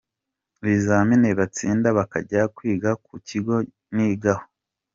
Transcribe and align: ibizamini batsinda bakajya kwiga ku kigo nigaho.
ibizamini 0.59 1.29
batsinda 1.39 1.87
bakajya 1.97 2.41
kwiga 2.55 2.89
ku 3.05 3.13
kigo 3.27 3.55
nigaho. 3.95 4.45